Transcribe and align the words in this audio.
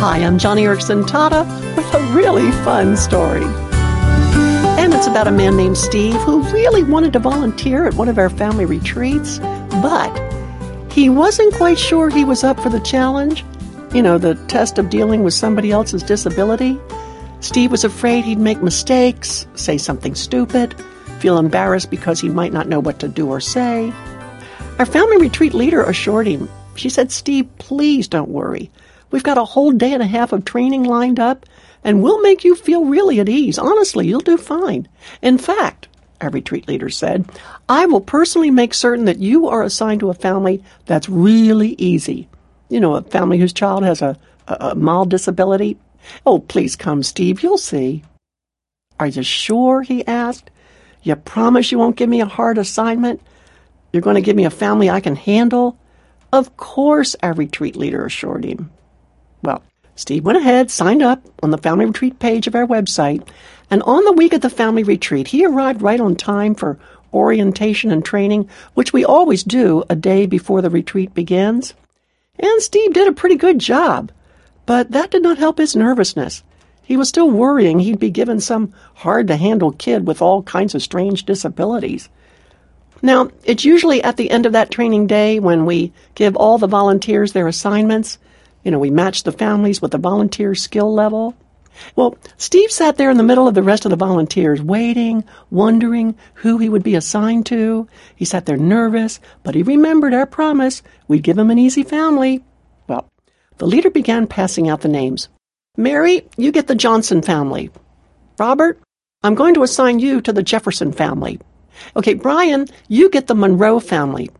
Hi, 0.00 0.18
I'm 0.18 0.38
Joni 0.38 0.62
Eareckson 0.62 1.02
Tada 1.02 1.44
with 1.74 1.92
a 1.92 2.00
really 2.14 2.52
fun 2.62 2.96
story. 2.96 3.42
And 4.78 4.94
it's 4.94 5.08
about 5.08 5.26
a 5.26 5.32
man 5.32 5.56
named 5.56 5.76
Steve 5.76 6.14
who 6.20 6.40
really 6.52 6.84
wanted 6.84 7.14
to 7.14 7.18
volunteer 7.18 7.84
at 7.84 7.94
one 7.94 8.08
of 8.08 8.16
our 8.16 8.30
family 8.30 8.64
retreats, 8.64 9.40
but 9.82 10.16
he 10.92 11.10
wasn't 11.10 11.52
quite 11.54 11.80
sure 11.80 12.10
he 12.10 12.24
was 12.24 12.44
up 12.44 12.60
for 12.60 12.68
the 12.68 12.78
challenge. 12.78 13.44
You 13.92 14.02
know, 14.02 14.18
the 14.18 14.36
test 14.46 14.78
of 14.78 14.88
dealing 14.88 15.24
with 15.24 15.34
somebody 15.34 15.72
else's 15.72 16.04
disability. 16.04 16.78
Steve 17.40 17.72
was 17.72 17.82
afraid 17.82 18.24
he'd 18.24 18.38
make 18.38 18.62
mistakes, 18.62 19.48
say 19.56 19.78
something 19.78 20.14
stupid, 20.14 20.80
feel 21.18 21.38
embarrassed 21.38 21.90
because 21.90 22.20
he 22.20 22.28
might 22.28 22.52
not 22.52 22.68
know 22.68 22.78
what 22.78 23.00
to 23.00 23.08
do 23.08 23.28
or 23.28 23.40
say. 23.40 23.92
Our 24.78 24.86
family 24.86 25.16
retreat 25.16 25.54
leader 25.54 25.82
assured 25.82 26.28
him. 26.28 26.48
She 26.76 26.88
said, 26.88 27.10
Steve, 27.10 27.48
please 27.58 28.06
don't 28.06 28.30
worry. 28.30 28.70
We've 29.10 29.22
got 29.22 29.38
a 29.38 29.44
whole 29.44 29.72
day 29.72 29.92
and 29.92 30.02
a 30.02 30.06
half 30.06 30.32
of 30.32 30.44
training 30.44 30.84
lined 30.84 31.18
up, 31.18 31.46
and 31.82 32.02
we'll 32.02 32.20
make 32.20 32.44
you 32.44 32.54
feel 32.54 32.84
really 32.84 33.20
at 33.20 33.28
ease. 33.28 33.58
Honestly, 33.58 34.06
you'll 34.06 34.20
do 34.20 34.36
fine. 34.36 34.88
In 35.22 35.38
fact, 35.38 35.88
our 36.20 36.30
retreat 36.30 36.68
leader 36.68 36.88
said, 36.88 37.30
I 37.68 37.86
will 37.86 38.00
personally 38.00 38.50
make 38.50 38.74
certain 38.74 39.04
that 39.06 39.18
you 39.18 39.46
are 39.48 39.62
assigned 39.62 40.00
to 40.00 40.10
a 40.10 40.14
family 40.14 40.62
that's 40.86 41.08
really 41.08 41.74
easy. 41.78 42.28
You 42.68 42.80
know, 42.80 42.96
a 42.96 43.02
family 43.02 43.38
whose 43.38 43.52
child 43.52 43.84
has 43.84 44.02
a, 44.02 44.18
a, 44.46 44.56
a 44.60 44.74
mild 44.74 45.10
disability. 45.10 45.78
Oh, 46.26 46.40
please 46.40 46.76
come, 46.76 47.02
Steve. 47.02 47.42
You'll 47.42 47.58
see. 47.58 48.02
Are 48.98 49.06
you 49.06 49.22
sure? 49.22 49.82
he 49.82 50.06
asked. 50.06 50.50
You 51.02 51.14
promise 51.14 51.70
you 51.70 51.78
won't 51.78 51.96
give 51.96 52.08
me 52.08 52.20
a 52.20 52.26
hard 52.26 52.58
assignment? 52.58 53.22
You're 53.92 54.02
going 54.02 54.16
to 54.16 54.22
give 54.22 54.36
me 54.36 54.44
a 54.44 54.50
family 54.50 54.90
I 54.90 55.00
can 55.00 55.16
handle? 55.16 55.78
Of 56.32 56.56
course, 56.56 57.16
our 57.22 57.32
retreat 57.32 57.76
leader 57.76 58.04
assured 58.04 58.44
him. 58.44 58.70
Well, 59.42 59.62
Steve 59.94 60.24
went 60.24 60.38
ahead, 60.38 60.70
signed 60.70 61.02
up 61.02 61.22
on 61.42 61.50
the 61.50 61.58
family 61.58 61.86
retreat 61.86 62.18
page 62.18 62.46
of 62.46 62.54
our 62.54 62.66
website, 62.66 63.26
and 63.70 63.82
on 63.82 64.04
the 64.04 64.12
week 64.12 64.32
of 64.32 64.40
the 64.40 64.50
family 64.50 64.82
retreat, 64.82 65.28
he 65.28 65.44
arrived 65.44 65.82
right 65.82 66.00
on 66.00 66.16
time 66.16 66.54
for 66.54 66.78
orientation 67.12 67.90
and 67.90 68.04
training, 68.04 68.48
which 68.74 68.92
we 68.92 69.04
always 69.04 69.42
do 69.42 69.82
a 69.88 69.96
day 69.96 70.26
before 70.26 70.62
the 70.62 70.70
retreat 70.70 71.14
begins. 71.14 71.74
And 72.38 72.62
Steve 72.62 72.92
did 72.92 73.08
a 73.08 73.12
pretty 73.12 73.36
good 73.36 73.58
job, 73.58 74.12
but 74.66 74.90
that 74.92 75.10
did 75.10 75.22
not 75.22 75.38
help 75.38 75.58
his 75.58 75.74
nervousness. 75.74 76.42
He 76.82 76.96
was 76.96 77.08
still 77.08 77.30
worrying 77.30 77.80
he'd 77.80 77.98
be 77.98 78.10
given 78.10 78.40
some 78.40 78.72
hard 78.94 79.28
to 79.28 79.36
handle 79.36 79.72
kid 79.72 80.06
with 80.06 80.22
all 80.22 80.42
kinds 80.42 80.74
of 80.74 80.82
strange 80.82 81.24
disabilities. 81.24 82.08
Now, 83.02 83.30
it's 83.44 83.64
usually 83.64 84.02
at 84.02 84.16
the 84.16 84.30
end 84.30 84.46
of 84.46 84.52
that 84.52 84.70
training 84.70 85.06
day 85.06 85.38
when 85.38 85.66
we 85.66 85.92
give 86.14 86.36
all 86.36 86.58
the 86.58 86.66
volunteers 86.66 87.32
their 87.32 87.46
assignments 87.46 88.18
you 88.64 88.70
know, 88.70 88.78
we 88.78 88.90
matched 88.90 89.24
the 89.24 89.32
families 89.32 89.80
with 89.80 89.92
the 89.92 89.98
volunteer 89.98 90.54
skill 90.54 90.92
level. 90.92 91.34
Well, 91.94 92.16
Steve 92.36 92.70
sat 92.72 92.96
there 92.96 93.10
in 93.10 93.16
the 93.16 93.22
middle 93.22 93.46
of 93.46 93.54
the 93.54 93.62
rest 93.62 93.84
of 93.84 93.90
the 93.90 93.96
volunteers, 93.96 94.60
waiting, 94.60 95.24
wondering 95.50 96.16
who 96.34 96.58
he 96.58 96.68
would 96.68 96.82
be 96.82 96.96
assigned 96.96 97.46
to. 97.46 97.86
He 98.16 98.24
sat 98.24 98.46
there 98.46 98.56
nervous, 98.56 99.20
but 99.42 99.54
he 99.54 99.62
remembered 99.62 100.14
our 100.14 100.26
promise 100.26 100.82
we'd 101.06 101.22
give 101.22 101.38
him 101.38 101.50
an 101.50 101.58
easy 101.58 101.84
family. 101.84 102.44
Well, 102.88 103.08
the 103.58 103.66
leader 103.66 103.90
began 103.90 104.26
passing 104.26 104.68
out 104.68 104.80
the 104.80 104.88
names. 104.88 105.28
Mary, 105.76 106.26
you 106.36 106.50
get 106.50 106.66
the 106.66 106.74
Johnson 106.74 107.22
family. 107.22 107.70
Robert, 108.38 108.80
I'm 109.22 109.34
going 109.34 109.54
to 109.54 109.62
assign 109.62 110.00
you 110.00 110.20
to 110.22 110.32
the 110.32 110.42
Jefferson 110.42 110.92
family. 110.92 111.40
Okay, 111.96 112.14
Brian, 112.14 112.66
you 112.88 113.10
get 113.10 113.28
the 113.28 113.34
Monroe 113.34 113.78
family. 113.78 114.30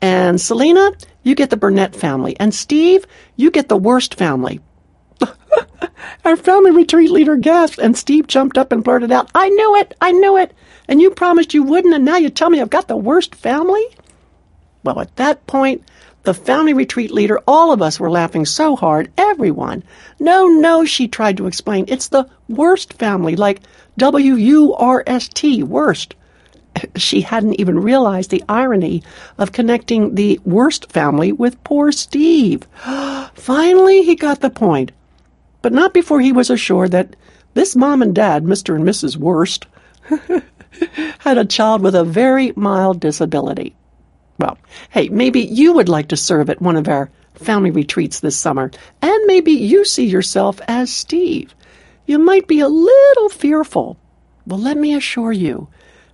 And 0.00 0.40
Selena, 0.40 0.92
you 1.22 1.34
get 1.34 1.50
the 1.50 1.56
Burnett 1.56 1.94
family. 1.94 2.36
And 2.38 2.54
Steve, 2.54 3.06
you 3.36 3.50
get 3.50 3.68
the 3.68 3.76
worst 3.76 4.14
family. 4.14 4.60
Our 6.24 6.36
family 6.36 6.70
retreat 6.70 7.10
leader 7.10 7.36
gasped, 7.36 7.78
and 7.78 7.96
Steve 7.96 8.26
jumped 8.26 8.58
up 8.58 8.72
and 8.72 8.84
blurted 8.84 9.12
out, 9.12 9.30
I 9.34 9.48
knew 9.48 9.76
it! 9.76 9.94
I 10.00 10.12
knew 10.12 10.36
it! 10.36 10.54
And 10.86 11.00
you 11.00 11.10
promised 11.10 11.54
you 11.54 11.62
wouldn't, 11.62 11.94
and 11.94 12.04
now 12.04 12.16
you 12.16 12.30
tell 12.30 12.50
me 12.50 12.60
I've 12.60 12.70
got 12.70 12.88
the 12.88 12.96
worst 12.96 13.34
family? 13.34 13.84
Well, 14.84 15.00
at 15.00 15.16
that 15.16 15.46
point, 15.46 15.84
the 16.22 16.34
family 16.34 16.72
retreat 16.72 17.10
leader, 17.10 17.40
all 17.46 17.72
of 17.72 17.80
us 17.80 17.98
were 17.98 18.10
laughing 18.10 18.44
so 18.44 18.76
hard, 18.76 19.10
everyone. 19.16 19.82
No, 20.20 20.46
no, 20.46 20.84
she 20.84 21.08
tried 21.08 21.38
to 21.38 21.46
explain. 21.46 21.86
It's 21.88 22.08
the 22.08 22.28
worst 22.48 22.92
family, 22.94 23.36
like 23.36 23.60
W 23.96 24.34
U 24.34 24.74
R 24.74 25.02
S 25.06 25.28
T, 25.28 25.62
worst 25.62 26.14
she 26.96 27.20
hadn't 27.20 27.60
even 27.60 27.80
realized 27.80 28.30
the 28.30 28.44
irony 28.48 29.02
of 29.38 29.52
connecting 29.52 30.14
the 30.14 30.40
worst 30.44 30.90
family 30.90 31.32
with 31.32 31.62
poor 31.64 31.92
Steve. 31.92 32.66
Finally, 33.34 34.02
he 34.02 34.14
got 34.14 34.40
the 34.40 34.50
point, 34.50 34.92
but 35.62 35.72
not 35.72 35.94
before 35.94 36.20
he 36.20 36.32
was 36.32 36.50
assured 36.50 36.92
that 36.92 37.16
this 37.54 37.74
mom 37.74 38.02
and 38.02 38.14
dad, 38.14 38.44
Mr. 38.44 38.74
and 38.74 38.84
Mrs. 38.84 39.16
Worst, 39.16 39.66
had 41.18 41.38
a 41.38 41.44
child 41.44 41.82
with 41.82 41.94
a 41.94 42.04
very 42.04 42.52
mild 42.56 43.00
disability. 43.00 43.74
Well, 44.38 44.58
hey, 44.90 45.08
maybe 45.08 45.40
you 45.40 45.72
would 45.72 45.88
like 45.88 46.08
to 46.08 46.16
serve 46.16 46.48
at 46.50 46.62
one 46.62 46.76
of 46.76 46.88
our 46.88 47.10
family 47.34 47.70
retreats 47.70 48.20
this 48.20 48.36
summer, 48.36 48.70
and 49.02 49.26
maybe 49.26 49.52
you 49.52 49.84
see 49.84 50.06
yourself 50.06 50.60
as 50.68 50.92
Steve. 50.92 51.54
You 52.06 52.18
might 52.18 52.46
be 52.46 52.60
a 52.60 52.68
little 52.68 53.28
fearful. 53.28 53.96
Well, 54.46 54.58
let 54.58 54.76
me 54.76 54.94
assure 54.94 55.32
you, 55.32 55.68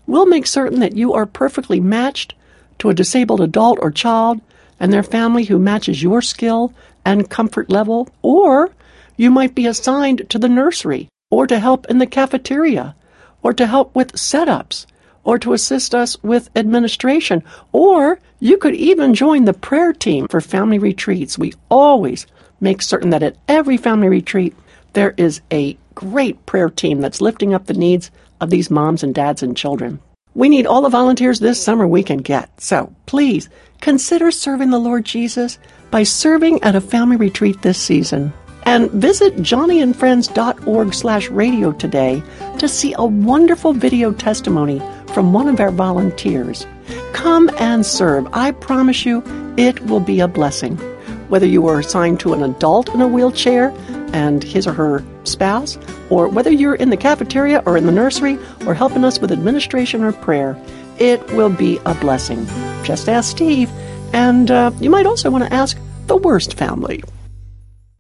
We'll 0.07 0.27
make 0.27 0.47
certain 0.47 0.81
that 0.81 0.97
you 0.97 1.13
are 1.15 1.27
perfectly 1.27 1.81
matched 1.81 2.35
to 2.79 2.91
a 2.91 2.95
disabled 2.95 3.41
adult 3.41 3.79
or 3.81 3.91
child 3.91 4.41
and 4.79 4.93
their 4.93 5.03
family 5.03 5.45
who 5.45 5.59
matches 5.59 6.03
your 6.03 6.21
skill 6.21 6.73
and 7.05 7.31
comfort 7.31 7.71
level, 7.71 8.09
or 8.23 8.71
you 9.17 9.31
might 9.31 9.55
be 9.55 9.67
assigned 9.67 10.29
to 10.31 10.39
the 10.39 10.49
nursery, 10.49 11.09
or 11.31 11.47
to 11.47 11.59
help 11.59 11.87
in 11.87 11.99
the 11.99 12.07
cafeteria, 12.07 12.95
or 13.43 13.53
to 13.53 13.67
help 13.67 13.95
with 13.95 14.13
setups, 14.13 14.87
or 15.23 15.39
to 15.39 15.53
assist 15.53 15.95
us 15.95 16.23
with 16.23 16.51
administration, 16.57 17.43
or 17.73 18.19
you 18.41 18.57
could 18.57 18.75
even 18.75 19.15
join 19.15 19.45
the 19.45 19.55
prayer 19.55 19.93
team 19.93 20.27
for 20.29 20.41
family 20.41 20.79
retreats. 20.79 21.39
We 21.39 21.55
always 21.71 22.27
make 22.61 22.83
certain 22.83 23.11
that 23.11 23.23
at 23.23 23.37
every 23.49 23.77
family 23.77 24.09
retreat 24.09 24.55
there 24.93 25.15
is 25.17 25.41
a 25.53 25.79
great 25.95 26.45
prayer 26.47 26.69
team 26.69 27.01
that's 27.01 27.21
lifting 27.21 27.55
up 27.55 27.67
the 27.67 27.75
needs 27.75 28.11
of 28.45 28.51
these 28.51 28.71
moms 28.71 29.03
and 29.03 29.13
dads 29.13 29.43
and 29.43 29.57
children. 29.57 29.99
We 30.35 30.49
need 30.49 30.67
all 30.67 30.83
the 30.83 30.89
volunteers 30.89 31.41
this 31.41 31.63
summer 31.63 31.87
we 31.87 32.03
can 32.03 32.19
get. 32.19 32.61
So 32.61 32.95
please 33.07 33.49
consider 33.81 34.31
serving 34.31 34.71
the 34.71 34.79
Lord 34.79 35.05
Jesus 35.05 35.59
by 35.91 36.03
serving 36.03 36.63
at 36.63 36.77
a 36.77 36.81
family 36.81 37.17
retreat 37.17 37.63
this 37.63 37.79
season. 37.79 38.33
And 38.67 38.91
visit 38.91 39.37
joniandfriends.org 39.37 40.95
slash 40.95 41.29
radio 41.29 41.73
today 41.73 42.23
to 42.59 42.69
see 42.69 42.95
a 42.97 43.05
wonderful 43.05 43.73
video 43.73 44.13
testimony 44.13 44.81
from 45.13 45.33
one 45.33 45.49
of 45.49 45.61
our 45.61 45.71
volunteers. 45.71 46.67
Come 47.13 47.51
and 47.59 47.85
serve. 47.85 48.27
I 48.33 48.53
promise 48.53 49.05
you 49.05 49.23
it 49.57 49.85
will 49.87 50.01
be 50.01 50.21
a 50.21 50.29
blessing. 50.29 50.77
Whether 51.29 51.47
you 51.47 51.67
are 51.69 51.79
assigned 51.79 52.21
to 52.21 52.33
an 52.33 52.43
adult 52.43 52.89
in 52.93 53.01
a 53.01 53.09
wheelchair 53.09 53.71
and 54.15 54.43
his 54.45 54.67
or 54.67 54.73
her 54.73 55.05
spouse, 55.25 55.77
or 56.09 56.29
whether 56.29 56.51
you're 56.51 56.77
in 56.77 56.91
the 56.91 56.97
cafeteria 56.97 57.63
or 57.67 57.77
in 57.77 57.85
the 57.85 57.93
nursery 57.93 58.39
or 58.65 58.73
helping 58.73 59.05
us 59.05 59.19
with 59.19 59.33
administration 59.33 60.03
or 60.03 60.13
prayer, 60.13 60.57
it 60.99 61.21
will 61.33 61.51
be 61.51 61.79
a 61.85 61.95
blessing. 61.97 62.47
Just 62.85 63.09
ask 63.09 63.33
Steve, 63.33 63.69
and 64.13 64.51
uh, 64.51 64.71
you 64.81 64.89
might 64.89 65.05
also 65.05 65.31
want 65.31 65.45
to 65.45 65.53
ask 65.53 65.77
the 66.07 66.17
worst 66.17 66.55
family. 66.55 67.03